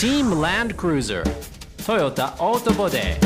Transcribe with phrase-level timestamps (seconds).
[0.00, 1.22] Team Land Cruiser
[1.76, 3.18] Toyota Auto Body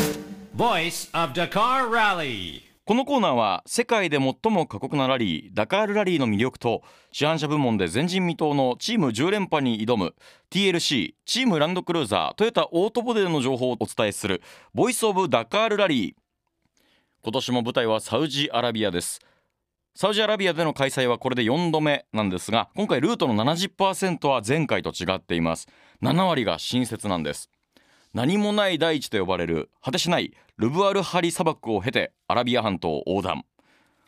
[0.56, 2.62] Voice of Dakar Rally.
[2.84, 6.82] このコーナーは世界で最も過酷なラリーダカールラリーの魅力と
[7.12, 10.16] 市販車部門で前人未到のチーム10連覇に挑む
[10.50, 14.42] TLC チームランドクルーザートヨタオートボデーの情報をお伝えする
[14.74, 16.22] ボイスオブダカールラリー
[17.22, 19.20] 今年も舞台はサウジアラビアです。
[19.96, 25.68] サウジアラビアでの開催はこれで4度目なんですが今回ルートの70%は前回と違っています。
[26.02, 27.48] 7割が新設なんです。
[28.12, 33.44] 何もない大地と呼ばれる果てしないルブアルハリ砂漠を経てアラビア半島を横断。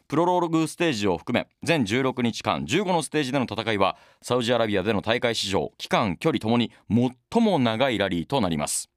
[0.09, 8.91] プロローグステージを含め全16日間15のステージでの戦いはサウジアラビアでの大会史上期間距離ともに最も長いラリーとなります。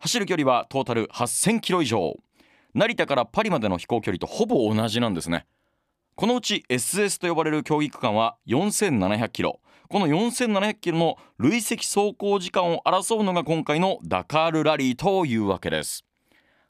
[0.00, 2.16] 走る距離はトータル8000キロ以上。
[2.74, 5.46] 成田からパリまでの飛行距離とほぼ同じなんですね。
[6.20, 9.58] このうち SS と呼ばれる競技区間は4700キロ。
[9.88, 16.04] この4700キロの累積走行時間を争うのが今回のダカールラリーというわけです。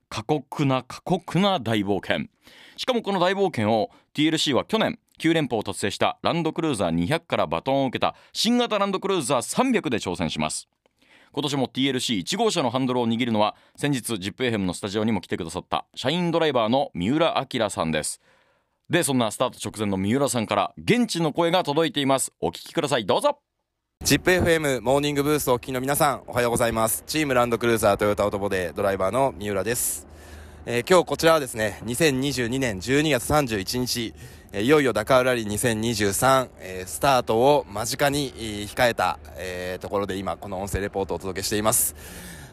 [0.09, 2.29] 過酷な過酷な大冒険。
[2.77, 10.69] しかもこの大冒険を TLC は去年9連覇を達成したランドクルーザー200からバトンを受けた新型ランドクルーザー300で挑戦します。
[11.33, 18.21] 今年も TLC1 号車のハンドルを握るのは先日 ZIPFM のスタジオにも来てくださった社員ドライバーの三浦明さんです。
[18.91, 22.33] でそんなスタート直前の三浦さんから現地の声が届いています。
[22.41, 23.07] お聞きください。
[23.07, 23.39] どうぞ。
[24.05, 27.05] チップ FM モーニングブースをお聞きの皆さんおはようございます。
[27.07, 30.09] チームランドクルーザートヨタオトボデードライバーの三浦です、
[30.67, 34.13] えー今日こちらはですね2022年12月31日。
[34.53, 38.33] いよいよダカールラリー2023、えースタートを間近に
[38.67, 41.95] 控えた、えーところで今この音声レポートをお届けしています。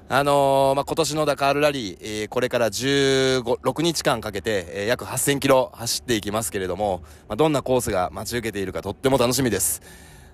[0.09, 9.81] あのーまあ、今年のダカールラリー、えーこれから15、6日間かけて、えー約8000キロ走っていきますけれども、まあ、どんなコースが待ち受けているかとっても楽しみです。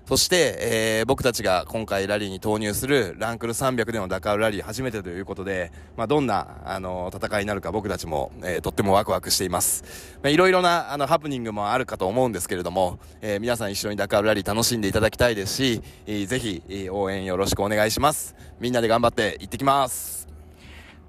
[0.06, 9.84] そして、えー僕たちが今回ラリーに投入するランクル300でのダカールラリー初めてということで、まあ、どんな、あの戦いになるか僕たちも、えーとってもワクワクしています。
[10.22, 18.34] まあ、いろいろなあのハプニングもあるかと思うんですけれども、えー皆さん一緒にダカールラリー楽しんでいただきたいですし、えーぜひ、えー応援よろしくお願いします。
[18.60, 20.28] みんなで頑張って行ってきます。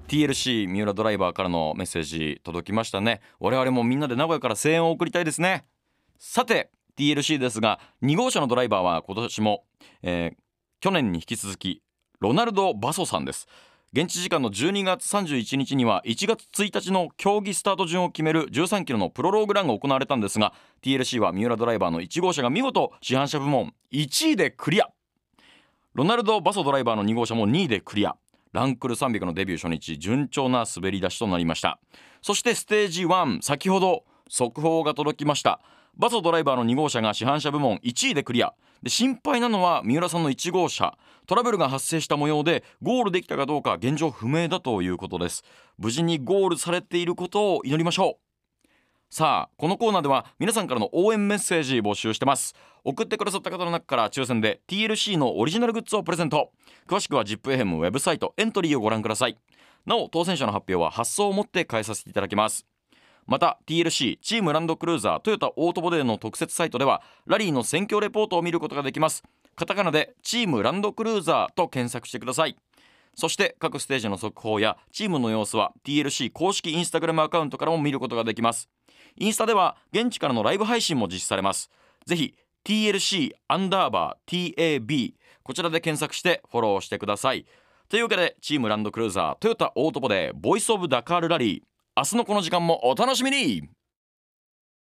[0.07, 5.65] TLC 三浦ドライバーからのメッセージ届きましたね我々もみんなで名古屋から声援を送りたいですね
[6.19, 9.63] さて TLC ですが2号車のドライバーは今年も、
[10.01, 10.45] えー
[10.85, 11.81] 去年に引き続き
[12.19, 13.47] ロナルド・バソさんです。
[13.91, 24.89] 現地時間の12月31日には1月1日の競技スタート順を決める13キロのプロローグランが行われたんですが TLC は三浦ドライバーの1号車が見事市販車部門1位でクリア。
[25.95, 28.15] ロナルド・バソドライバーの2号車も2位でクリア。
[28.51, 31.79] ランクル300のデビュー初日順調な滑り出しとなりました。
[32.21, 35.61] そしてステージ1先ほど速報が届きました。
[35.97, 38.53] バソドライバーの2号車が市販車部門1位でクリア。
[38.83, 40.97] で心配なのは三浦さんの1号車。
[41.25, 45.43] トラブルが発生した模様でゴールできたかどうか現状不明だということです。
[45.77, 48.25] 無事にゴールされていることを祈りましょう。
[49.09, 52.53] さあこのコーナーでは皆さんからの応援メッセージ募集してます。
[52.83, 56.51] 送ってくださった方の中から抽選で TLC のオリジナルグッズをプレゼント。
[56.87, 59.37] 詳しくは ZIPFM ウェブサイトエントリーをご覧ください。
[59.85, 62.65] なお当選者の発表は発送をもって返させていただきます。
[63.27, 69.23] また TLC チームランドクルーザートヨタオートボデーの特設サイトではラリーの選挙レポートを見ることができます。
[69.55, 72.55] カタカナでチームランドクルーザーと検索してください。
[73.15, 78.69] そして各ステージの速報やチームの様子は TLC 公式インスタグラムアカウントからも見ることができます。
[79.17, 81.71] インスタでは現地からのライブ配信も実施されます。
[82.05, 85.13] ぜひ TLC アンダーバー TAB
[85.43, 87.45] こちらで検索してフォローしてください。
[87.87, 91.74] というわけでチームランドクルーザートヨタオートボデーボイスオブダカールラリー。
[91.97, 93.69] 明日のこの時間もお楽しみに。